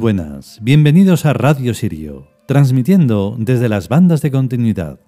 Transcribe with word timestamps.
buenas, 0.00 0.58
bienvenidos 0.62 1.26
a 1.26 1.34
Radio 1.34 1.74
Sirio, 1.74 2.26
transmitiendo 2.46 3.36
desde 3.38 3.68
las 3.68 3.90
bandas 3.90 4.22
de 4.22 4.30
continuidad. 4.30 4.98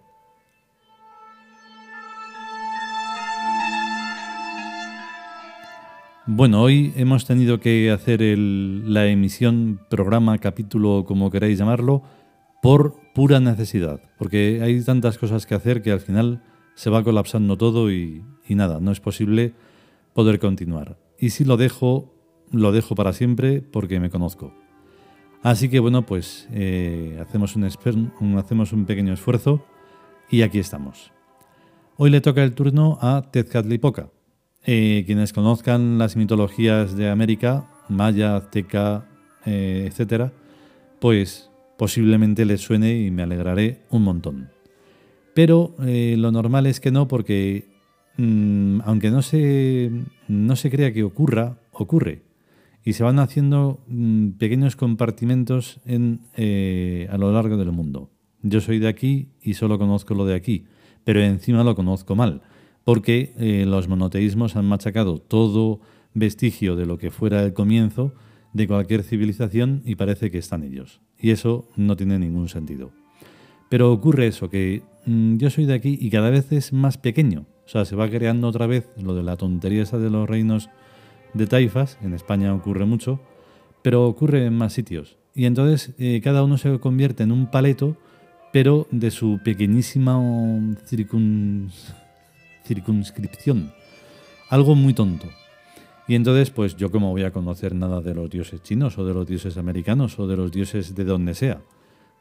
Bueno, 6.26 6.60
hoy 6.60 6.92
hemos 6.94 7.24
tenido 7.24 7.58
que 7.58 7.90
hacer 7.90 8.20
la 8.20 9.06
emisión, 9.06 9.80
programa, 9.88 10.36
capítulo, 10.36 11.06
como 11.06 11.30
queráis 11.30 11.58
llamarlo, 11.58 12.02
por 12.60 13.00
pura 13.14 13.40
necesidad, 13.40 13.98
porque 14.18 14.60
hay 14.62 14.82
tantas 14.84 15.16
cosas 15.16 15.46
que 15.46 15.54
hacer 15.54 15.80
que 15.80 15.90
al 15.90 16.00
final 16.00 16.42
se 16.74 16.90
va 16.90 17.02
colapsando 17.02 17.56
todo 17.56 17.90
y, 17.90 18.22
y 18.46 18.54
nada, 18.56 18.78
no 18.78 18.92
es 18.92 19.00
posible 19.00 19.54
poder 20.12 20.38
continuar. 20.38 20.98
Y 21.18 21.30
si 21.30 21.46
lo 21.46 21.56
dejo, 21.56 22.12
lo 22.50 22.72
dejo 22.72 22.94
para 22.94 23.14
siempre 23.14 23.62
porque 23.62 23.98
me 23.98 24.10
conozco. 24.10 24.52
Así 25.42 25.68
que 25.68 25.80
bueno, 25.80 26.06
pues 26.06 26.46
eh, 26.52 27.18
hacemos, 27.20 27.56
un, 27.56 28.84
pequeño 28.86 29.12
esfuerzo 29.12 29.64
y 30.30 30.42
aquí 30.42 30.60
estamos. 30.60 31.10
Hoy 31.96 32.10
le 32.10 32.20
toca 32.20 32.44
el 32.44 32.54
turno 32.54 32.98
a 33.00 33.28
Tezcatlipoca. 33.30 34.10
Eh, 34.64 35.02
quienes 35.04 35.32
conozcan 35.32 35.98
las 35.98 36.14
mitologías 36.14 36.96
de 36.96 37.10
América, 37.10 37.68
maya, 37.88 38.36
azteca, 38.36 39.08
eh, 39.44 39.90
etc., 39.92 40.30
pues 41.00 41.50
posiblemente 41.76 42.44
les 42.44 42.60
suene 42.60 43.00
y 43.00 43.10
me 43.10 43.24
alegraré 43.24 43.82
un 43.90 44.04
montón. 44.04 44.50
Pero 45.34 45.74
lo 45.78 46.30
normal 46.30 46.66
es 46.66 46.78
que 46.78 46.92
no, 46.92 47.08
porque 47.08 47.66
mm, 48.16 48.82
aunque 48.84 49.10
no 49.10 49.22
se, 49.22 49.90
no 50.28 50.54
se 50.54 50.70
crea 50.70 50.92
que 50.92 51.02
ocurra, 51.02 51.58
ocurre 51.72 52.22
y 52.84 52.94
se 52.94 53.04
van 53.04 53.18
haciendo 53.18 53.84
mm, 53.86 54.30
pequeños 54.32 54.76
compartimentos 54.76 55.80
en, 55.84 56.20
eh, 56.36 57.08
a 57.10 57.18
lo 57.18 57.32
largo 57.32 57.56
del 57.56 57.72
mundo. 57.72 58.10
Yo 58.42 58.60
soy 58.60 58.78
de 58.78 58.88
aquí 58.88 59.28
y 59.40 59.54
solo 59.54 59.78
conozco 59.78 60.14
lo 60.14 60.26
de 60.26 60.34
aquí, 60.34 60.64
pero 61.04 61.20
encima 61.20 61.62
lo 61.62 61.76
conozco 61.76 62.16
mal, 62.16 62.42
porque 62.84 63.34
eh, 63.38 63.64
los 63.66 63.88
monoteísmos 63.88 64.56
han 64.56 64.66
machacado 64.66 65.18
todo 65.18 65.80
vestigio 66.14 66.76
de 66.76 66.86
lo 66.86 66.98
que 66.98 67.10
fuera 67.10 67.42
el 67.42 67.52
comienzo 67.52 68.14
de 68.52 68.66
cualquier 68.66 69.02
civilización 69.02 69.82
y 69.84 69.94
parece 69.94 70.30
que 70.30 70.38
están 70.38 70.64
ellos. 70.64 71.00
Y 71.18 71.30
eso 71.30 71.68
no 71.76 71.96
tiene 71.96 72.18
ningún 72.18 72.48
sentido. 72.48 72.90
Pero 73.68 73.92
ocurre 73.92 74.26
eso, 74.26 74.50
que 74.50 74.82
mm, 75.06 75.36
yo 75.36 75.48
soy 75.50 75.64
de 75.64 75.74
aquí 75.74 75.96
y 76.00 76.10
cada 76.10 76.30
vez 76.30 76.50
es 76.52 76.72
más 76.72 76.98
pequeño. 76.98 77.46
O 77.64 77.68
sea, 77.68 77.84
se 77.84 77.96
va 77.96 78.10
creando 78.10 78.48
otra 78.48 78.66
vez 78.66 78.90
lo 79.00 79.14
de 79.14 79.22
la 79.22 79.36
tontería 79.36 79.84
esa 79.84 79.98
de 79.98 80.10
los 80.10 80.28
reinos 80.28 80.68
de 81.34 81.46
taifas, 81.46 81.98
en 82.02 82.14
España 82.14 82.54
ocurre 82.54 82.84
mucho, 82.84 83.20
pero 83.82 84.06
ocurre 84.06 84.46
en 84.46 84.56
más 84.56 84.72
sitios. 84.72 85.16
Y 85.34 85.46
entonces 85.46 85.94
eh, 85.98 86.20
cada 86.22 86.44
uno 86.44 86.58
se 86.58 86.78
convierte 86.78 87.22
en 87.22 87.32
un 87.32 87.50
paleto, 87.50 87.96
pero 88.52 88.86
de 88.90 89.10
su 89.10 89.40
pequeñísima 89.42 90.20
circunscripción. 92.64 93.72
Algo 94.50 94.74
muy 94.74 94.92
tonto. 94.92 95.28
Y 96.06 96.14
entonces, 96.14 96.50
pues 96.50 96.76
yo 96.76 96.90
como 96.90 97.10
voy 97.10 97.22
a 97.22 97.30
conocer 97.30 97.74
nada 97.74 98.02
de 98.02 98.14
los 98.14 98.28
dioses 98.28 98.62
chinos 98.62 98.98
o 98.98 99.06
de 99.06 99.14
los 99.14 99.26
dioses 99.26 99.56
americanos 99.56 100.18
o 100.18 100.26
de 100.26 100.36
los 100.36 100.52
dioses 100.52 100.94
de 100.94 101.04
donde 101.04 101.34
sea. 101.34 101.62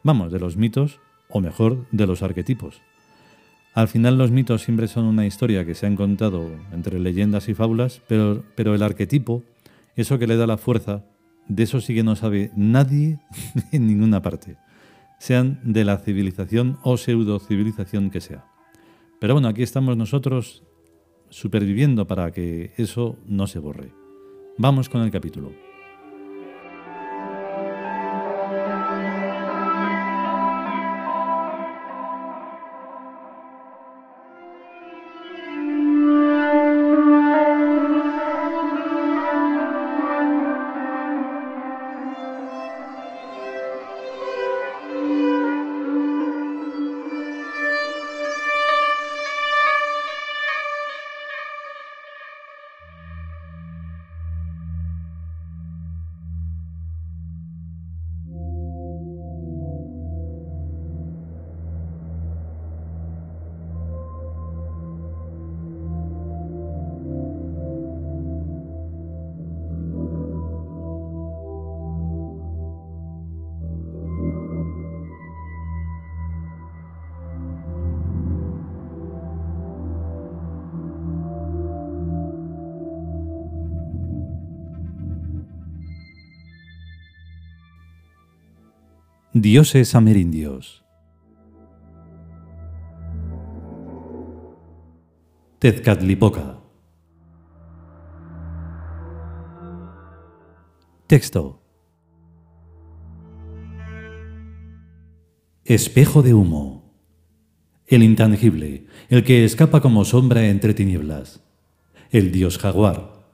Vamos, 0.02 0.32
de 0.32 0.40
los 0.40 0.56
mitos, 0.56 1.00
o 1.28 1.40
mejor, 1.40 1.86
de 1.90 2.06
los 2.06 2.22
arquetipos. 2.22 2.80
Al 3.74 3.88
final 3.88 4.18
los 4.18 4.30
mitos 4.30 4.62
siempre 4.62 4.86
son 4.86 5.06
una 5.06 5.26
historia 5.26 5.64
que 5.64 5.74
se 5.74 5.86
han 5.86 5.96
contado 5.96 6.50
entre 6.72 6.98
leyendas 6.98 7.48
y 7.48 7.54
fábulas, 7.54 8.02
pero, 8.06 8.44
pero 8.54 8.74
el 8.74 8.82
arquetipo, 8.82 9.42
eso 9.96 10.18
que 10.18 10.26
le 10.26 10.36
da 10.36 10.46
la 10.46 10.58
fuerza, 10.58 11.04
de 11.48 11.62
eso 11.62 11.80
sí 11.80 11.94
que 11.94 12.02
no 12.02 12.14
sabe 12.14 12.50
nadie 12.54 13.18
en 13.72 13.86
ninguna 13.86 14.20
parte, 14.20 14.58
sean 15.18 15.58
de 15.62 15.84
la 15.84 15.96
civilización 15.96 16.78
o 16.82 16.98
pseudo 16.98 17.38
civilización 17.38 18.10
que 18.10 18.20
sea. 18.20 18.44
Pero 19.20 19.34
bueno, 19.34 19.48
aquí 19.48 19.62
estamos 19.62 19.96
nosotros 19.96 20.64
superviviendo 21.30 22.06
para 22.06 22.30
que 22.30 22.72
eso 22.76 23.16
no 23.26 23.46
se 23.46 23.58
borre. 23.58 23.92
Vamos 24.58 24.90
con 24.90 25.00
el 25.00 25.10
capítulo. 25.10 25.71
Dioses 89.42 89.96
amerindios. 89.96 90.84
Tezcatlipoca. 95.58 96.60
Texto. 101.08 101.60
Espejo 105.64 106.22
de 106.22 106.34
humo. 106.34 106.94
El 107.88 108.04
intangible, 108.04 108.86
el 109.08 109.24
que 109.24 109.44
escapa 109.44 109.80
como 109.80 110.04
sombra 110.04 110.46
entre 110.46 110.72
tinieblas. 110.72 111.42
El 112.12 112.30
dios 112.30 112.58
jaguar. 112.58 113.26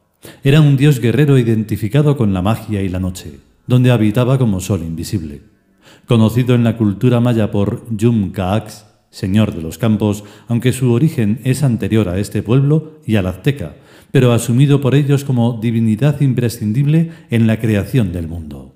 Era 0.43 0.63
un 0.63 0.79
dios 0.79 1.01
guerrero 1.01 1.37
identificado 1.37 2.17
con 2.17 2.33
la 2.33 2.41
magia 2.41 2.81
y 2.81 2.89
la 2.89 2.99
noche, 2.99 3.41
donde 3.67 3.91
habitaba 3.91 4.39
como 4.39 4.61
sol 4.61 4.81
invisible 4.81 5.58
conocido 6.07 6.55
en 6.55 6.65
la 6.65 6.77
cultura 6.77 7.21
maya 7.21 7.51
por 7.51 7.85
Yum 7.95 8.33
Kaax, 8.33 8.87
señor 9.11 9.55
de 9.55 9.63
los 9.63 9.79
campos, 9.79 10.25
aunque 10.49 10.73
su 10.73 10.93
origen 10.93 11.41
es 11.45 11.63
anterior 11.63 12.09
a 12.09 12.19
este 12.19 12.43
pueblo 12.43 13.01
y 13.07 13.17
al 13.17 13.27
azteca, 13.27 13.77
pero 14.11 14.33
asumido 14.33 14.81
por 14.81 14.95
ellos 14.95 15.25
como 15.25 15.59
divinidad 15.61 16.21
imprescindible 16.21 17.11
en 17.31 17.47
la 17.47 17.59
creación 17.59 18.13
del 18.13 18.29
mundo. 18.29 18.75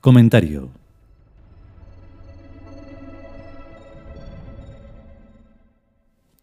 Comentario 0.00 0.79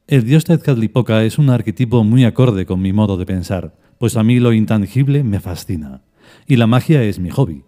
El 0.07 0.23
dios 0.23 0.45
Tezcatlipoca 0.45 1.25
es 1.25 1.37
un 1.37 1.49
arquetipo 1.49 2.05
muy 2.05 2.23
acorde 2.23 2.65
con 2.65 2.81
mi 2.81 2.93
modo 2.93 3.17
de 3.17 3.25
pensar, 3.25 3.75
pues 3.97 4.15
a 4.15 4.23
mí 4.23 4.39
lo 4.39 4.53
intangible 4.53 5.21
me 5.21 5.41
fascina, 5.41 6.01
y 6.47 6.55
la 6.55 6.65
magia 6.65 7.03
es 7.03 7.19
mi 7.19 7.29
hobby. 7.29 7.65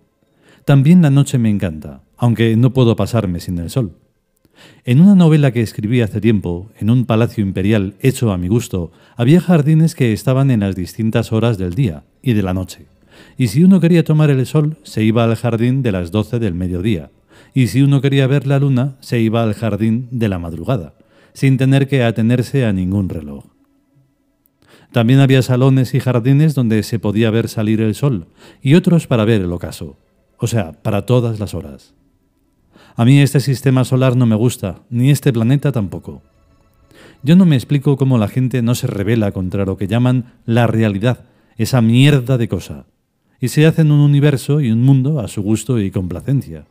También 0.64 1.02
la 1.02 1.10
noche 1.10 1.38
me 1.38 1.50
encanta, 1.50 2.02
aunque 2.16 2.56
no 2.56 2.72
puedo 2.72 2.96
pasarme 2.96 3.42
sin 3.42 3.58
el 3.58 3.70
sol. 3.70 3.98
En 4.86 5.02
una 5.02 5.16
novela 5.16 5.52
que 5.52 5.60
escribí 5.60 6.00
hace 6.00 6.22
tiempo, 6.22 6.72
en 6.80 6.90
un 6.90 7.06
palacio 7.06 7.44
imperial 7.44 7.96
hecho 8.00 8.32
a 8.32 8.38
mi 8.38 8.48
gusto, 8.48 8.94
había 9.18 9.42
jardines 9.42 9.94
que 9.94 10.14
estaban 10.14 10.50
en 10.50 10.62
las 10.62 10.78
distintas 10.78 11.34
horas 11.34 11.58
del 11.58 11.74
día 11.74 12.06
y 12.22 12.32
de 12.32 12.44
la 12.44 12.54
noche. 12.54 12.86
Y 13.38 13.48
si 13.48 13.66
uno 13.66 13.82
quería 13.82 14.06
tomar 14.06 14.30
el 14.30 14.46
sol, 14.46 14.78
se 14.84 15.04
iba 15.04 15.26
al 15.26 15.36
jardín 15.36 15.82
de 15.82 15.92
las 15.92 16.12
doce 16.12 16.40
del 16.40 16.54
mediodía. 16.54 17.12
Y 17.54 17.68
si 17.68 17.82
uno 17.82 18.00
quería 18.00 18.28
ver 18.28 18.48
la 18.48 18.60
luna, 18.60 18.96
se 19.02 19.20
iba 19.20 19.44
al 19.44 19.56
jardín 19.56 20.08
de 20.12 20.30
la 20.30 20.40
madrugada 20.40 20.94
sin 21.40 21.56
tener 21.56 21.88
que 21.88 22.04
atenerse 22.04 22.66
a 22.66 22.74
ningún 22.74 23.08
reloj. 23.08 23.46
También 24.92 25.22
había 25.22 25.42
salones 25.42 25.94
y 25.94 26.02
jardines 26.02 26.54
donde 26.54 26.84
se 26.84 27.00
podía 27.00 27.32
ver 27.32 27.48
salir 27.48 27.80
el 27.80 27.96
sol 27.96 28.28
y 28.62 28.76
otros 28.76 29.08
para 29.08 29.24
ver 29.24 29.40
el 29.40 29.54
ocaso, 29.54 29.96
o 30.38 30.48
sea, 30.48 30.74
para 30.74 31.06
todas 31.06 31.40
las 31.40 31.54
horas. 31.54 31.94
A 32.98 33.06
mí 33.06 33.22
este 33.22 33.40
sistema 33.40 33.86
solar 33.86 34.18
no 34.18 34.26
me 34.26 34.36
gusta, 34.36 34.82
ni 34.90 35.12
este 35.12 35.32
planeta 35.32 35.72
tampoco. 35.72 36.22
Yo 37.24 37.38
no 37.38 37.46
me 37.46 37.56
explico 37.56 37.96
cómo 37.96 38.18
la 38.18 38.28
gente 38.28 38.62
no 38.62 38.76
se 38.76 38.88
revela 38.88 39.32
contra 39.32 39.64
lo 39.64 39.78
que 39.78 39.88
llaman 39.88 40.34
la 40.46 40.68
realidad, 40.68 41.24
esa 41.56 41.80
mierda 41.80 42.38
de 42.38 42.50
cosa, 42.50 42.86
y 43.40 43.48
se 43.48 43.66
hacen 43.66 43.94
un 43.94 44.02
universo 44.02 44.60
y 44.60 44.72
un 44.72 44.82
mundo 44.82 45.22
a 45.22 45.30
su 45.30 45.42
gusto 45.42 45.80
y 45.80 45.90
complacencia. 45.90 46.66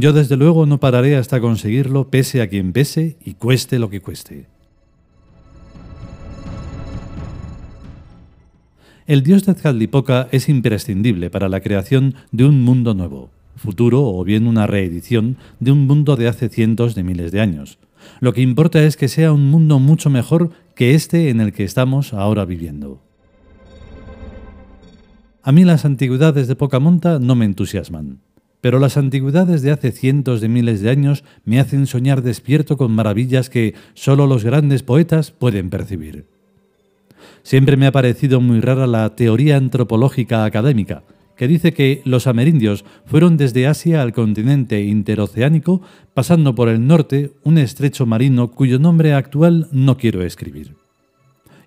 Yo 0.00 0.14
desde 0.14 0.38
luego 0.38 0.64
no 0.64 0.80
pararé 0.80 1.16
hasta 1.16 1.42
conseguirlo 1.42 2.08
pese 2.08 2.40
a 2.40 2.48
quien 2.48 2.72
pese 2.72 3.18
y 3.22 3.34
cueste 3.34 3.78
lo 3.78 3.90
que 3.90 4.00
cueste. 4.00 4.46
El 9.06 9.22
dios 9.22 9.44
de 9.44 9.52
Tzcatlipoca 9.52 10.28
es 10.32 10.48
imprescindible 10.48 11.28
para 11.28 11.50
la 11.50 11.60
creación 11.60 12.14
de 12.32 12.46
un 12.46 12.62
mundo 12.62 12.94
nuevo, 12.94 13.28
futuro 13.56 14.02
o 14.02 14.24
bien 14.24 14.46
una 14.46 14.66
reedición 14.66 15.36
de 15.58 15.72
un 15.72 15.86
mundo 15.86 16.16
de 16.16 16.28
hace 16.28 16.48
cientos 16.48 16.94
de 16.94 17.02
miles 17.02 17.30
de 17.30 17.42
años. 17.42 17.78
Lo 18.20 18.32
que 18.32 18.40
importa 18.40 18.82
es 18.82 18.96
que 18.96 19.08
sea 19.08 19.34
un 19.34 19.50
mundo 19.50 19.80
mucho 19.80 20.08
mejor 20.08 20.50
que 20.74 20.94
este 20.94 21.28
en 21.28 21.42
el 21.42 21.52
que 21.52 21.64
estamos 21.64 22.14
ahora 22.14 22.46
viviendo. 22.46 23.02
A 25.42 25.52
mí 25.52 25.64
las 25.64 25.84
antigüedades 25.84 26.48
de 26.48 26.56
poca 26.56 26.80
monta 26.80 27.18
no 27.18 27.34
me 27.34 27.44
entusiasman, 27.44 28.20
pero 28.60 28.78
las 28.78 28.96
antigüedades 28.96 29.62
de 29.62 29.70
hace 29.70 29.92
cientos 29.92 30.40
de 30.40 30.48
miles 30.48 30.80
de 30.80 30.90
años 30.90 31.24
me 31.44 31.60
hacen 31.60 31.86
soñar 31.86 32.22
despierto 32.22 32.76
con 32.76 32.92
maravillas 32.92 33.50
que 33.50 33.74
solo 33.94 34.26
los 34.26 34.44
grandes 34.44 34.82
poetas 34.82 35.30
pueden 35.30 35.70
percibir. 35.70 36.26
Siempre 37.42 37.76
me 37.76 37.86
ha 37.86 37.92
parecido 37.92 38.40
muy 38.40 38.60
rara 38.60 38.86
la 38.86 39.14
teoría 39.16 39.56
antropológica 39.56 40.44
académica, 40.44 41.02
que 41.36 41.48
dice 41.48 41.72
que 41.72 42.02
los 42.04 42.26
amerindios 42.26 42.84
fueron 43.06 43.38
desde 43.38 43.66
Asia 43.66 44.02
al 44.02 44.12
continente 44.12 44.82
interoceánico, 44.82 45.80
pasando 46.12 46.54
por 46.54 46.68
el 46.68 46.86
norte 46.86 47.32
un 47.44 47.56
estrecho 47.56 48.04
marino 48.04 48.50
cuyo 48.50 48.78
nombre 48.78 49.14
actual 49.14 49.68
no 49.72 49.96
quiero 49.96 50.22
escribir. 50.22 50.79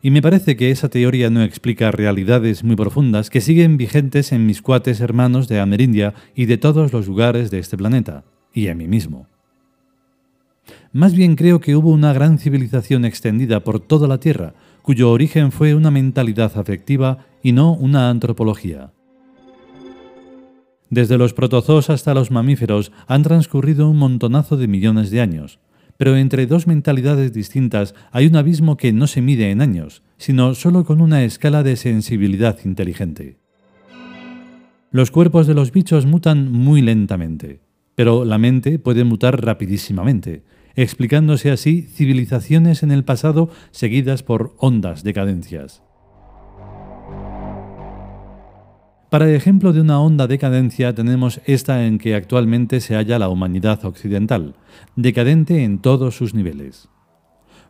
Y 0.06 0.12
me 0.12 0.22
parece 0.22 0.58
que 0.58 0.70
esa 0.70 0.90
teoría 0.90 1.30
no 1.30 1.44
explica 1.44 1.90
realidades 1.90 2.66
muy 2.66 2.76
profundas 2.76 3.30
que 3.30 3.40
siguen 3.40 3.78
vigentes 3.78 4.34
en 4.34 4.46
mis 4.46 4.62
cuates 4.62 5.00
hermanos 5.00 5.48
de 5.48 5.62
Amerindia 5.62 6.14
y 6.36 6.46
de 6.46 6.58
todos 6.58 6.92
los 6.92 7.08
lugares 7.08 7.50
de 7.52 7.60
este 7.60 7.78
planeta, 7.78 8.26
y 8.54 8.68
en 8.68 8.80
mí 8.80 8.88
mismo. 8.90 9.28
Más 10.92 11.16
bien 11.16 11.38
creo 11.38 11.62
que 11.62 11.78
hubo 11.78 11.90
una 11.90 12.12
gran 12.12 12.38
civilización 12.38 13.06
extendida 13.06 13.62
por 13.62 13.80
toda 13.80 14.10
la 14.10 14.20
Tierra, 14.20 14.56
cuyo 14.82 15.10
origen 15.10 15.54
fue 15.54 15.74
una 15.74 15.90
mentalidad 15.90 16.52
afectiva 16.58 17.20
y 17.42 17.54
no 17.54 17.72
una 17.72 18.10
antropología. 18.10 18.92
Desde 20.90 21.18
los 21.18 21.34
protozoos 21.34 21.90
hasta 21.90 22.14
los 22.14 22.30
mamíferos 22.30 22.92
han 23.08 23.24
transcurrido 23.24 23.90
un 23.90 24.00
montonazo 24.00 24.58
de 24.58 24.68
millones 24.68 25.12
de 25.12 25.22
años, 25.22 25.60
pero 26.04 26.18
entre 26.18 26.48
dos 26.48 26.68
mentalidades 26.68 27.32
distintas 27.32 27.96
hay 28.12 28.28
un 28.28 28.36
abismo 28.36 28.76
que 28.76 28.92
no 28.92 29.08
se 29.08 29.22
mide 29.22 29.52
en 29.52 29.62
años, 29.62 30.04
sino 30.18 30.54
solo 30.54 30.84
con 30.84 31.00
una 31.00 31.24
escala 31.24 31.64
de 31.64 31.78
sensibilidad 31.78 32.58
inteligente. 32.66 33.38
Los 34.92 35.12
cuerpos 35.12 35.48
de 35.48 35.54
los 35.54 35.72
bichos 35.72 36.06
mutan 36.06 36.52
muy 36.52 36.82
lentamente, 36.82 37.62
pero 37.96 38.26
la 38.26 38.38
mente 38.38 38.80
puede 38.80 39.06
mutar 39.06 39.46
rapidísimamente, 39.46 40.44
explicándose 40.76 41.52
así 41.52 41.84
civilizaciones 41.84 42.84
en 42.84 42.92
el 42.92 43.06
pasado 43.06 43.50
seguidas 43.72 44.24
por 44.24 44.56
ondas 44.58 45.06
de 45.06 45.14
Para 49.14 49.32
ejemplo 49.32 49.74
de 49.74 49.82
una 49.82 50.00
honda 50.00 50.26
decadencia 50.26 50.96
tenemos 50.96 51.40
esta 51.46 51.86
en 51.86 52.00
que 52.00 52.16
actualmente 52.16 52.82
se 52.82 52.96
halla 52.96 53.20
la 53.20 53.30
humanidad 53.30 53.86
occidental, 53.86 54.56
decadente 54.96 55.64
en 55.64 55.78
todos 55.78 56.18
sus 56.18 56.34
niveles. 56.34 56.90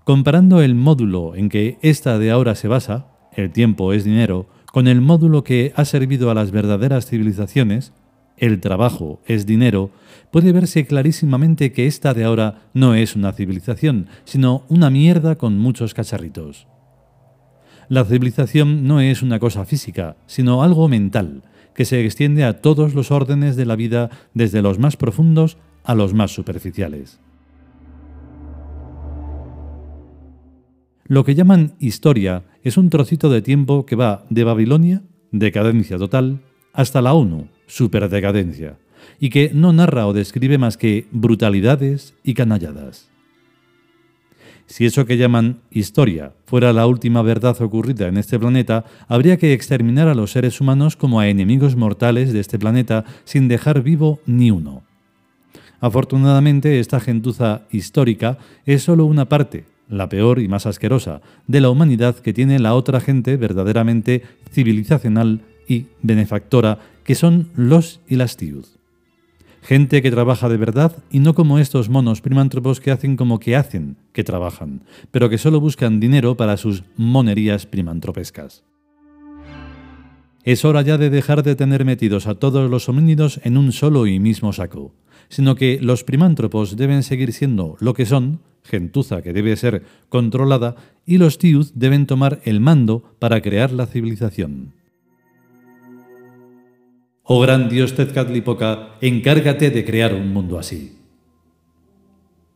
Comparando 0.06 0.62
el 0.62 0.74
módulo 0.74 1.36
en 1.36 1.50
que 1.50 1.80
esta 1.82 2.18
de 2.18 2.32
ahora 2.32 2.56
se 2.56 2.70
basa, 2.70 3.08
el 3.34 3.52
tiempo 3.52 3.92
es 3.92 4.06
dinero, 4.06 4.48
con 4.72 4.88
el 4.88 5.02
módulo 5.02 5.44
que 5.44 5.74
ha 5.76 5.84
servido 5.84 6.32
a 6.32 6.34
las 6.34 6.52
verdaderas 6.52 7.08
civilizaciones, 7.08 7.92
el 8.38 8.62
trabajo 8.62 9.20
es 9.26 9.46
dinero, 9.46 9.92
puede 10.32 10.54
verse 10.54 10.86
clarísimamente 10.86 11.74
que 11.74 11.88
esta 11.88 12.14
de 12.14 12.24
ahora 12.24 12.70
no 12.74 12.96
es 12.96 13.18
una 13.18 13.34
civilización, 13.34 14.08
sino 14.24 14.64
una 14.70 14.90
mierda 14.90 15.36
con 15.36 15.60
muchos 15.60 15.94
cacharritos. 15.94 16.68
La 17.90 18.06
civilización 18.06 18.88
no 18.88 19.02
es 19.02 19.22
una 19.22 19.40
cosa 19.40 19.66
física, 19.66 20.16
sino 20.26 20.64
algo 20.64 20.88
mental, 20.88 21.44
que 21.76 21.86
se 21.86 22.04
extiende 22.04 22.44
a 22.44 22.62
todos 22.62 22.94
los 22.94 23.12
órdenes 23.12 23.56
de 23.56 23.66
la 23.66 23.76
vida, 23.76 24.10
desde 24.34 24.62
los 24.62 24.80
más 24.80 24.98
profundos 24.98 25.58
a 25.84 25.96
los 25.96 26.14
más 26.14 26.32
superficiales. 26.32 27.20
Lo 31.06 31.26
que 31.26 31.36
llaman 31.36 31.74
historia 31.80 32.44
es 32.64 32.78
un 32.78 32.90
trocito 32.90 33.30
de 33.30 33.42
tiempo 33.42 33.86
que 33.86 33.96
va 33.96 34.26
de 34.30 34.46
Babilonia, 34.46 35.02
decadencia 35.32 35.98
total, 35.98 36.40
hasta 36.72 37.02
la 37.02 37.14
ONU, 37.14 37.50
superdecadencia, 37.68 38.78
y 39.20 39.30
que 39.30 39.52
no 39.54 39.74
narra 39.74 40.08
o 40.08 40.14
describe 40.14 40.58
más 40.58 40.78
que 40.78 41.08
brutalidades 41.12 42.16
y 42.24 42.34
canalladas. 42.34 43.13
Si 44.66 44.86
eso 44.86 45.06
que 45.06 45.18
llaman 45.18 45.60
historia 45.72 46.34
fuera 46.46 46.74
la 46.74 46.88
última 46.88 47.22
verdad 47.22 47.62
ocurrida 47.62 48.08
en 48.08 48.18
este 48.18 48.40
planeta, 48.40 48.86
habría 49.08 49.38
que 49.38 49.54
exterminar 49.54 50.08
a 50.08 50.16
los 50.16 50.32
seres 50.32 50.62
humanos 50.62 50.96
como 50.96 51.20
a 51.20 51.28
enemigos 51.28 51.76
mortales 51.76 52.34
de 52.34 52.40
este 52.40 52.58
planeta 52.58 53.06
sin 53.24 53.48
dejar 53.48 53.84
vivo 53.84 54.20
ni 54.26 54.52
uno. 54.52 54.84
Afortunadamente, 55.80 56.80
esta 56.80 57.02
gentuza 57.02 57.64
histórica 57.70 58.38
es 58.66 58.84
solo 58.84 59.06
una 59.06 59.28
parte, 59.28 59.66
la 59.90 60.08
peor 60.08 60.40
y 60.40 60.48
más 60.48 60.66
asquerosa, 60.66 61.22
de 61.48 61.60
la 61.60 61.70
humanidad 61.70 62.16
que 62.16 62.34
tiene 62.34 62.58
la 62.60 62.74
otra 62.74 63.02
gente 63.02 63.36
verdaderamente 63.36 64.24
civilizacional 64.50 65.42
y 65.68 65.88
benefactora, 66.02 66.80
que 67.04 67.16
son 67.16 67.50
los 67.56 68.00
y 68.08 68.16
las 68.16 68.38
tiud. 68.38 68.66
Gente 69.64 70.02
que 70.02 70.12
trabaja 70.12 70.50
de 70.50 70.58
verdad 70.58 70.92
y 71.10 71.20
no 71.20 71.34
como 71.34 71.58
estos 71.58 71.88
monos 71.88 72.20
primántropos 72.20 72.82
que 72.82 72.92
hacen 72.92 73.16
como 73.16 73.40
que 73.40 73.56
hacen 73.56 73.96
que 74.12 74.26
trabajan, 74.26 74.82
pero 75.10 75.30
que 75.30 75.38
solo 75.38 75.62
buscan 75.62 76.02
dinero 76.02 76.36
para 76.36 76.58
sus 76.58 76.84
monerías 76.98 77.66
primantropescas. 77.66 78.66
Es 80.44 80.66
hora 80.66 80.82
ya 80.82 80.98
de 80.98 81.10
dejar 81.10 81.44
de 81.44 81.56
tener 81.56 81.86
metidos 81.86 82.28
a 82.28 82.36
todos 82.36 82.70
los 82.70 82.90
homínidos 82.90 83.40
en 83.46 83.56
un 83.56 83.72
solo 83.72 84.06
y 84.06 84.20
mismo 84.20 84.52
saco, 84.52 84.94
sino 85.30 85.56
que 85.56 85.80
los 85.82 86.04
primántropos 86.04 86.76
deben 86.76 87.02
seguir 87.02 87.32
siendo 87.32 87.78
lo 87.80 87.94
que 87.94 88.06
son, 88.06 88.42
gentuza 88.66 89.22
que 89.22 89.32
debe 89.32 89.56
ser 89.56 89.84
controlada, 90.10 90.76
y 91.06 91.20
los 91.20 91.38
tiud 91.38 91.68
deben 91.74 92.06
tomar 92.06 92.42
el 92.44 92.60
mando 92.60 93.16
para 93.18 93.42
crear 93.42 93.72
la 93.72 93.86
civilización. 93.86 94.74
Oh 97.26 97.40
gran 97.40 97.70
dios 97.70 97.96
Tezcatlipoca, 97.96 98.98
encárgate 99.00 99.70
de 99.70 99.86
crear 99.86 100.14
un 100.14 100.34
mundo 100.34 100.60
así. 100.60 100.98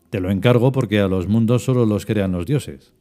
Te 0.10 0.20
lo 0.20 0.30
encargo 0.30 0.74
porque 0.74 1.00
a 1.00 1.08
los 1.08 1.30
mundos 1.30 1.64
solo 1.64 1.86
los 1.86 2.06
crean 2.06 2.34
los 2.34 2.46
dioses. 2.46 2.94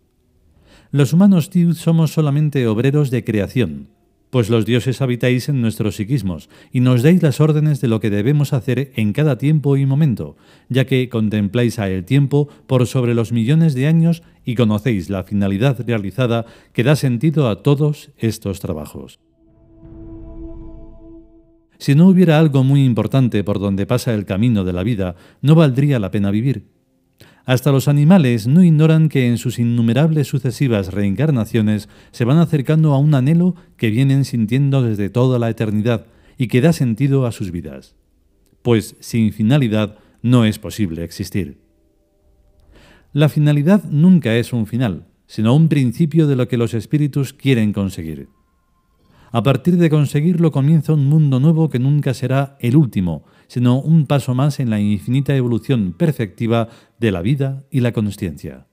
Los 0.92 1.12
humanos 1.12 1.50
Tiud 1.50 1.74
somos 1.74 2.12
solamente 2.12 2.68
obreros 2.68 3.10
de 3.10 3.24
creación, 3.24 3.88
pues 4.30 4.48
los 4.48 4.64
dioses 4.64 5.02
habitáis 5.02 5.48
en 5.48 5.60
nuestros 5.60 5.96
psiquismos 5.96 6.48
y 6.70 6.78
nos 6.78 7.02
dais 7.02 7.20
las 7.20 7.40
órdenes 7.40 7.80
de 7.80 7.88
lo 7.88 7.98
que 7.98 8.10
debemos 8.10 8.52
hacer 8.52 8.92
en 8.94 9.12
cada 9.12 9.36
tiempo 9.36 9.76
y 9.76 9.86
momento, 9.86 10.36
ya 10.68 10.84
que 10.84 11.08
contempláis 11.08 11.80
a 11.80 11.90
el 11.90 12.04
tiempo 12.04 12.48
por 12.68 12.86
sobre 12.86 13.14
los 13.14 13.32
millones 13.32 13.74
de 13.74 13.88
años 13.88 14.22
y 14.44 14.54
conocéis 14.54 15.10
la 15.10 15.24
finalidad 15.24 15.84
realizada 15.84 16.46
que 16.72 16.84
da 16.84 16.94
sentido 16.94 17.48
a 17.48 17.64
todos 17.64 18.10
estos 18.18 18.60
trabajos. 18.60 19.18
Si 21.78 21.94
no 21.94 22.08
hubiera 22.08 22.38
algo 22.38 22.64
muy 22.64 22.84
importante 22.84 23.44
por 23.44 23.58
donde 23.58 23.86
pasa 23.86 24.14
el 24.14 24.24
camino 24.24 24.64
de 24.64 24.72
la 24.72 24.82
vida, 24.82 25.16
no 25.42 25.54
valdría 25.54 25.98
la 25.98 26.10
pena 26.10 26.30
vivir. 26.30 26.66
Hasta 27.44 27.70
los 27.70 27.86
animales 27.86 28.48
no 28.48 28.64
ignoran 28.64 29.08
que 29.08 29.28
en 29.28 29.38
sus 29.38 29.60
innumerables 29.60 30.26
sucesivas 30.26 30.92
reencarnaciones 30.92 31.88
se 32.10 32.24
van 32.24 32.38
acercando 32.38 32.92
a 32.92 32.98
un 32.98 33.14
anhelo 33.14 33.54
que 33.76 33.90
vienen 33.90 34.24
sintiendo 34.24 34.82
desde 34.82 35.10
toda 35.10 35.38
la 35.38 35.48
eternidad 35.48 36.06
y 36.36 36.48
que 36.48 36.60
da 36.60 36.72
sentido 36.72 37.24
a 37.24 37.30
sus 37.30 37.52
vidas. 37.52 37.94
Pues 38.62 38.96
sin 38.98 39.32
finalidad 39.32 39.96
no 40.22 40.44
es 40.44 40.58
posible 40.58 41.04
existir. 41.04 41.60
La 43.12 43.28
finalidad 43.28 43.84
nunca 43.84 44.34
es 44.34 44.52
un 44.52 44.66
final, 44.66 45.06
sino 45.26 45.54
un 45.54 45.68
principio 45.68 46.26
de 46.26 46.34
lo 46.34 46.48
que 46.48 46.56
los 46.56 46.74
espíritus 46.74 47.32
quieren 47.32 47.72
conseguir. 47.72 48.28
A 49.32 49.42
partir 49.42 49.76
de 49.76 49.90
conseguirlo 49.90 50.52
comienza 50.52 50.94
un 50.94 51.06
mundo 51.06 51.40
nuevo 51.40 51.68
que 51.68 51.78
nunca 51.78 52.14
será 52.14 52.56
el 52.60 52.76
último, 52.76 53.24
sino 53.48 53.80
un 53.80 54.06
paso 54.06 54.34
más 54.34 54.60
en 54.60 54.70
la 54.70 54.80
infinita 54.80 55.34
evolución 55.34 55.92
perfectiva 55.92 56.68
de 56.98 57.12
la 57.12 57.22
vida 57.22 57.64
y 57.70 57.80
la 57.80 57.92
consciencia. 57.92 58.66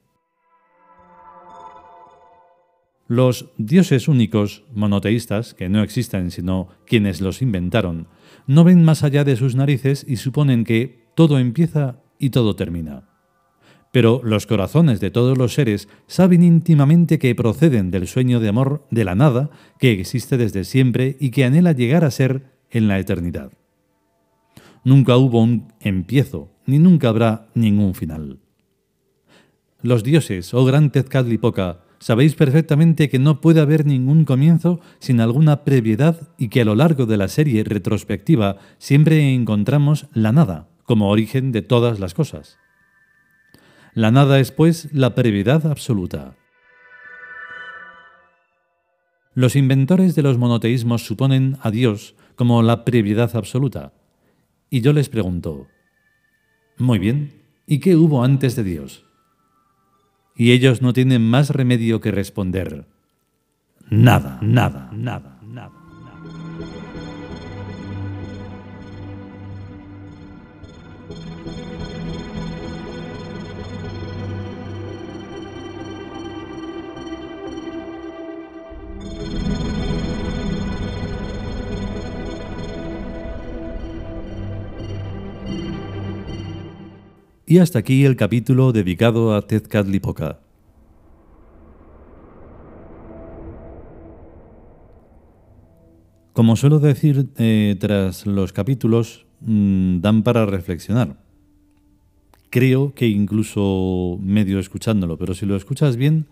Los 3.08 3.52
dioses 3.58 4.08
únicos, 4.08 4.64
monoteístas, 4.74 5.54
que 5.54 5.70
no 5.70 5.84
existen 5.84 6.32
sino 6.32 6.70
quienes 6.86 7.20
los 7.20 7.42
inventaron, 7.42 8.08
no 8.48 8.64
ven 8.64 8.84
más 8.84 9.04
allá 9.04 9.24
de 9.24 9.36
sus 9.36 9.56
narices 9.56 10.06
y 10.08 10.16
suponen 10.16 10.64
que 10.64 11.04
todo 11.16 11.38
empieza 11.38 12.00
y 12.18 12.30
todo 12.30 12.56
termina. 12.56 13.13
Pero 13.94 14.22
los 14.24 14.48
corazones 14.48 15.00
de 15.00 15.12
todos 15.12 15.38
los 15.38 15.54
seres 15.54 15.88
saben 16.08 16.42
íntimamente 16.42 17.20
que 17.20 17.36
proceden 17.36 17.92
del 17.92 18.08
sueño 18.08 18.40
de 18.40 18.50
amor 18.50 18.88
de 18.90 19.06
la 19.06 19.14
nada 19.14 19.52
que 19.78 19.92
existe 19.92 20.36
desde 20.36 20.64
siempre 20.64 21.16
y 21.20 21.30
que 21.30 21.46
anhela 21.46 21.74
llegar 21.74 22.04
a 22.04 22.10
ser 22.10 22.42
en 22.72 22.88
la 22.88 22.98
eternidad. 22.98 23.52
Nunca 24.84 25.16
hubo 25.16 25.44
un 25.44 25.72
empiezo, 25.80 26.50
ni 26.66 26.80
nunca 26.80 27.10
habrá 27.10 27.50
ningún 27.54 27.94
final. 27.94 28.40
Los 29.84 30.04
dioses, 30.04 30.56
oh 30.56 30.66
gran 30.66 30.92
Tezcatlipoca, 30.92 31.82
sabéis 32.00 32.34
perfectamente 32.34 33.10
que 33.10 33.20
no 33.20 33.42
puede 33.42 33.62
haber 33.62 33.86
ningún 33.86 34.26
comienzo 34.26 34.80
sin 34.98 35.22
alguna 35.22 35.64
previedad 35.64 36.30
y 36.40 36.48
que 36.48 36.62
a 36.62 36.66
lo 36.66 36.74
largo 36.74 37.06
de 37.06 37.18
la 37.18 37.28
serie 37.28 37.64
retrospectiva 37.64 38.58
siempre 38.80 39.36
encontramos 39.36 40.08
la 40.14 40.32
nada 40.32 40.68
como 40.84 41.12
origen 41.12 41.52
de 41.52 41.62
todas 41.62 42.00
las 42.00 42.16
cosas. 42.16 42.58
La 43.94 44.10
nada 44.10 44.40
es, 44.40 44.52
pues, 44.52 44.92
la 44.92 45.14
previedad 45.14 45.68
absoluta. 45.68 46.36
Los 49.36 49.56
inventores 49.56 50.16
de 50.16 50.24
los 50.24 50.38
monoteísmos 50.38 51.06
suponen 51.06 51.58
a 51.62 51.72
Dios 51.72 52.16
como 52.36 52.62
la 52.62 52.86
previedad 52.86 53.36
absoluta. 53.36 53.94
Y 54.70 54.82
yo 54.82 54.94
les 54.94 55.10
pregunto, 55.10 55.68
muy 56.78 56.98
bien, 56.98 57.44
¿y 57.68 57.80
qué 57.80 57.96
hubo 57.96 58.24
antes 58.24 58.56
de 58.56 58.64
Dios? 58.64 59.06
Y 60.36 60.52
ellos 60.52 60.82
no 60.82 60.94
tienen 60.94 61.22
más 61.22 61.52
remedio 61.52 62.02
que 62.02 62.12
responder, 62.12 62.88
nada, 63.90 64.40
nada, 64.42 64.90
nada, 64.92 65.33
Y 87.54 87.60
hasta 87.60 87.78
aquí 87.78 88.04
el 88.04 88.16
capítulo 88.16 88.72
dedicado 88.72 89.36
a 89.36 89.44
Tezcatlipoca. 89.44 90.40
Como 96.34 96.56
suelo 96.56 96.80
decir 96.80 97.28
eh, 97.38 97.76
tras 97.80 98.26
los 98.26 98.54
capítulos, 98.54 99.28
mm, 99.42 100.00
dan 100.00 100.24
para 100.24 100.48
reflexionar. 100.48 101.22
Creo 102.50 102.96
que 102.96 103.06
incluso 103.06 104.18
medio 104.20 104.58
escuchándolo, 104.58 105.20
pero 105.20 105.36
si 105.36 105.46
lo 105.46 105.56
escuchas 105.56 105.96
bien, 105.96 106.26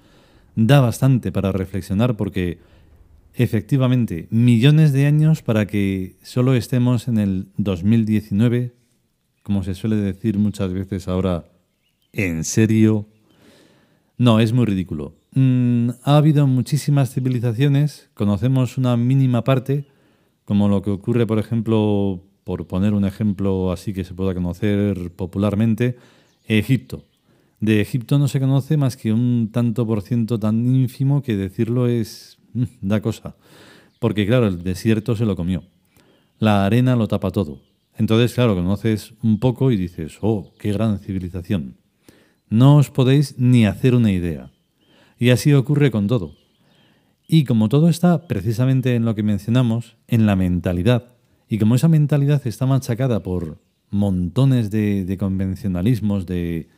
da 0.55 0.79
bastante 0.79 1.31
para 1.31 1.51
reflexionar 1.51 2.17
porque 2.17 2.57
efectivamente 3.35 4.27
millones 4.31 4.91
de 4.91 5.05
años 5.05 5.43
para 5.43 5.67
que 5.67 6.15
solo 6.23 6.55
estemos 6.55 7.07
en 7.07 7.19
el 7.19 7.47
2019 7.57 8.80
como 9.43 9.63
se 9.63 9.73
suele 9.73 9.95
decir 9.95 10.37
muchas 10.37 10.73
veces 10.73 11.07
ahora, 11.07 11.45
¿en 12.13 12.43
serio? 12.43 13.07
No, 14.17 14.39
es 14.39 14.53
muy 14.53 14.65
ridículo. 14.65 15.15
Mm, 15.33 15.89
ha 16.03 16.17
habido 16.17 16.45
muchísimas 16.45 17.13
civilizaciones, 17.13 18.09
conocemos 18.13 18.77
una 18.77 18.97
mínima 18.97 19.43
parte, 19.43 19.87
como 20.45 20.67
lo 20.67 20.81
que 20.81 20.91
ocurre, 20.91 21.25
por 21.25 21.39
ejemplo, 21.39 22.23
por 22.43 22.67
poner 22.67 22.93
un 22.93 23.05
ejemplo 23.05 23.71
así 23.71 23.93
que 23.93 24.03
se 24.03 24.13
pueda 24.13 24.33
conocer 24.33 25.11
popularmente, 25.15 25.97
Egipto. 26.45 27.05
De 27.59 27.79
Egipto 27.79 28.17
no 28.17 28.27
se 28.27 28.39
conoce 28.39 28.75
más 28.75 28.97
que 28.97 29.13
un 29.13 29.49
tanto 29.51 29.85
por 29.85 30.01
ciento 30.01 30.39
tan 30.39 30.65
ínfimo 30.65 31.21
que 31.21 31.37
decirlo 31.37 31.87
es 31.87 32.37
mm, 32.53 32.63
da 32.81 33.01
cosa. 33.01 33.35
Porque 33.99 34.25
claro, 34.25 34.47
el 34.47 34.63
desierto 34.63 35.15
se 35.15 35.25
lo 35.25 35.35
comió. 35.35 35.63
La 36.39 36.65
arena 36.65 36.95
lo 36.95 37.07
tapa 37.07 37.31
todo. 37.31 37.70
Entonces, 37.97 38.33
claro, 38.33 38.55
conoces 38.55 39.13
un 39.21 39.39
poco 39.39 39.71
y 39.71 39.77
dices, 39.77 40.17
oh, 40.21 40.53
qué 40.59 40.71
gran 40.71 40.99
civilización. 40.99 41.77
No 42.49 42.77
os 42.77 42.89
podéis 42.89 43.37
ni 43.37 43.65
hacer 43.65 43.95
una 43.95 44.11
idea. 44.11 44.51
Y 45.17 45.29
así 45.29 45.53
ocurre 45.53 45.91
con 45.91 46.07
todo. 46.07 46.35
Y 47.27 47.45
como 47.45 47.69
todo 47.69 47.89
está 47.89 48.27
precisamente 48.27 48.95
en 48.95 49.05
lo 49.05 49.15
que 49.15 49.23
mencionamos, 49.23 49.95
en 50.07 50.25
la 50.25 50.35
mentalidad, 50.35 51.13
y 51.47 51.57
como 51.57 51.75
esa 51.75 51.87
mentalidad 51.87 52.41
está 52.45 52.65
machacada 52.65 53.23
por 53.23 53.59
montones 53.89 54.71
de, 54.71 55.17
convencionalismos, 55.19 56.25
de, 56.25 56.69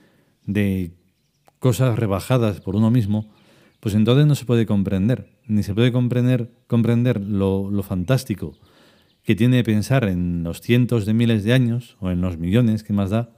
cosas 1.60 1.98
rebajadas 1.98 2.60
por 2.60 2.75
uno 2.75 2.91
mismo, 2.91 3.32
pues 3.79 3.96
entonces 3.96 4.25
no 4.25 4.36
se 4.36 4.46
puede 4.46 4.65
comprender, 4.65 5.38
ni 5.46 5.63
se 5.63 5.74
puede 5.74 5.91
comprender, 5.91 6.51
comprender 6.67 7.22
lo, 7.22 7.70
lo 7.70 7.84
fantástico, 7.84 8.58
que 9.24 9.36
tiene 9.36 9.63
pensar 9.63 10.03
en 10.06 10.44
los 10.44 10.62
cientos 10.62 11.06
de 11.06 11.13
miles 11.13 11.44
de 11.44 11.53
años 11.53 11.98
o 12.00 12.12
en 12.12 12.22
los 12.22 12.38
millones 12.38 12.84
que 12.84 12.94
más 12.94 13.10
da, 13.10 13.30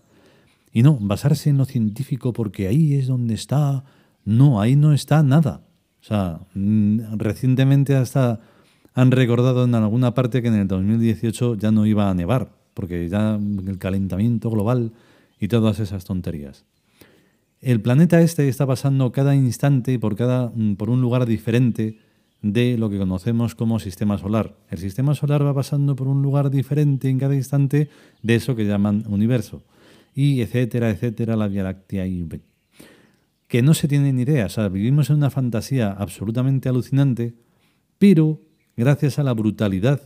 y 0.71 0.83
no 0.83 0.97
basarse 0.99 1.49
en 1.49 1.57
lo 1.57 1.65
científico 1.65 2.33
porque 2.33 2.67
ahí 2.67 2.95
es 2.95 3.07
donde 3.07 3.33
está, 3.33 3.85
no, 4.25 4.59
ahí 4.59 4.75
no 4.75 4.93
está 4.93 5.23
nada. 5.23 5.61
O 6.01 6.03
sea, 6.03 6.41
mm, 6.53 7.17
recientemente 7.17 7.95
hasta 7.95 8.41
han 8.93 9.11
recordado 9.11 9.65
en 9.65 9.75
alguna 9.75 10.13
parte 10.13 10.41
que 10.41 10.47
en 10.47 10.55
el 10.55 10.67
2018 10.67 11.55
ya 11.55 11.71
no 11.71 11.85
iba 11.85 12.09
a 12.09 12.13
nevar, 12.13 12.51
porque 12.73 13.07
ya 13.09 13.35
el 13.35 13.77
calentamiento 13.77 14.49
global 14.49 14.93
y 15.39 15.47
todas 15.47 15.79
esas 15.79 16.05
tonterías. 16.05 16.65
El 17.61 17.81
planeta 17.81 18.21
este 18.21 18.47
está 18.47 18.65
pasando 18.65 19.11
cada 19.11 19.35
instante 19.35 19.97
por, 19.99 20.15
cada, 20.15 20.51
mm, 20.53 20.75
por 20.75 20.89
un 20.89 21.01
lugar 21.01 21.25
diferente 21.25 21.97
de 22.51 22.77
lo 22.77 22.91
que 22.91 22.99
conocemos 22.99 23.55
como 23.55 23.79
sistema 23.79 24.19
solar. 24.19 24.55
El 24.69 24.77
sistema 24.77 25.15
solar 25.15 25.43
va 25.43 25.55
pasando 25.55 25.95
por 25.95 26.07
un 26.07 26.21
lugar 26.21 26.51
diferente 26.51 27.09
en 27.09 27.17
cada 27.17 27.33
instante 27.33 27.89
de 28.21 28.35
eso 28.35 28.55
que 28.55 28.65
llaman 28.65 29.03
universo. 29.07 29.63
Y 30.13 30.41
etcétera, 30.41 30.91
etcétera, 30.91 31.35
la 31.35 31.47
Vía 31.47 31.63
Láctea 31.63 32.05
y... 32.05 32.27
Que 33.47 33.63
no 33.63 33.73
se 33.73 33.87
tiene 33.87 34.13
ni 34.13 34.21
idea. 34.21 34.45
O 34.45 34.49
sea, 34.49 34.69
vivimos 34.69 35.09
en 35.09 35.17
una 35.17 35.31
fantasía 35.31 35.91
absolutamente 35.91 36.69
alucinante, 36.69 37.33
pero 37.97 38.41
gracias 38.77 39.17
a 39.17 39.23
la 39.23 39.33
brutalidad 39.33 40.01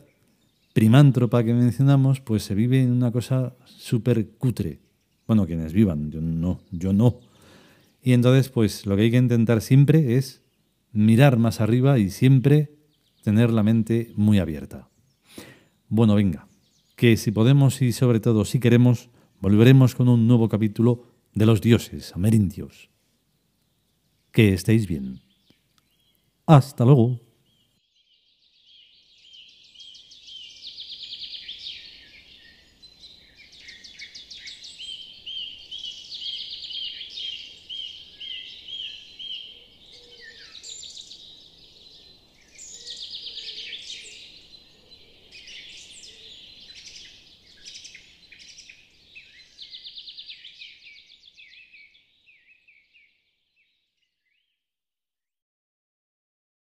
primántropa 0.72 1.43
que 1.43 1.53
mencionamos, 1.53 2.22
pues 2.22 2.43
se 2.43 2.55
vive 2.55 2.81
en 2.81 2.91
una 2.91 3.12
cosa 3.12 3.53
súper 3.65 4.29
cutre. 4.38 4.79
Bueno, 5.27 5.46
quienes 5.46 5.74
vivan, 5.74 6.10
yo 6.10 6.22
no, 6.22 6.62
yo 6.72 6.93
no. 6.93 7.19
Y 8.01 8.13
entonces, 8.13 8.48
pues 8.48 8.86
lo 8.86 8.96
que 8.96 9.01
hay 9.03 9.12
que 9.12 9.17
intentar 9.17 9.60
siempre 9.62 10.15
es 10.15 10.41
mirar 10.91 11.38
más 11.38 11.62
arriba 11.62 12.00
y 12.00 12.10
siempre 12.10 12.75
tener 13.24 13.51
la 13.51 13.63
mente 13.63 14.12
muy 14.15 14.39
abierta. 14.39 14.89
Bueno, 15.88 16.15
venga, 16.15 16.48
que 16.96 17.17
si 17.17 17.31
podemos 17.31 17.81
y 17.81 17.91
sobre 17.91 18.19
todo 18.19 18.46
si 18.46 18.60
queremos, 18.60 19.10
volveremos 19.41 19.96
con 19.96 20.10
un 20.10 20.27
nuevo 20.27 20.50
capítulo 20.50 21.05
de 21.34 21.46
los 21.46 21.62
dioses 21.62 22.13
amerindios. 22.15 22.89
Que 24.31 24.53
estéis 24.53 24.88
bien. 24.88 25.22
Hasta 26.46 26.86
luego. 26.86 27.19